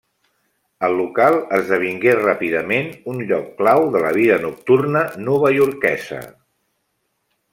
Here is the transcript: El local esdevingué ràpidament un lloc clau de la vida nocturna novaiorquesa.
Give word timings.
El 0.85 0.95
local 0.99 1.35
esdevingué 1.57 2.15
ràpidament 2.21 2.89
un 3.13 3.21
lloc 3.33 3.51
clau 3.61 3.85
de 3.97 4.03
la 4.07 4.15
vida 4.17 4.41
nocturna 4.47 5.05
novaiorquesa. 5.29 6.23